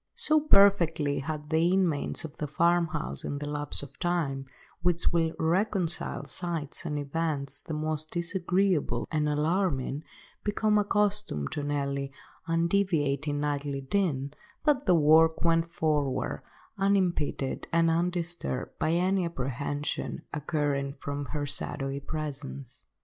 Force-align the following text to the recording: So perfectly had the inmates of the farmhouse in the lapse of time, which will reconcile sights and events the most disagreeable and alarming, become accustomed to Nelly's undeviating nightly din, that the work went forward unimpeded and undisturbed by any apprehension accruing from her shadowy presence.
So 0.15 0.39
perfectly 0.39 1.19
had 1.19 1.51
the 1.51 1.71
inmates 1.73 2.25
of 2.25 2.35
the 2.37 2.47
farmhouse 2.47 3.23
in 3.23 3.37
the 3.37 3.45
lapse 3.45 3.83
of 3.83 3.99
time, 3.99 4.47
which 4.81 5.13
will 5.13 5.35
reconcile 5.37 6.25
sights 6.25 6.85
and 6.87 6.97
events 6.97 7.61
the 7.61 7.75
most 7.75 8.09
disagreeable 8.09 9.07
and 9.11 9.29
alarming, 9.29 10.03
become 10.43 10.79
accustomed 10.79 11.51
to 11.51 11.61
Nelly's 11.61 12.09
undeviating 12.47 13.39
nightly 13.39 13.81
din, 13.81 14.33
that 14.65 14.87
the 14.87 14.95
work 14.95 15.43
went 15.45 15.69
forward 15.71 16.41
unimpeded 16.79 17.67
and 17.71 17.91
undisturbed 17.91 18.79
by 18.79 18.93
any 18.93 19.23
apprehension 19.25 20.23
accruing 20.33 20.93
from 20.95 21.25
her 21.25 21.45
shadowy 21.45 21.99
presence. 21.99 22.85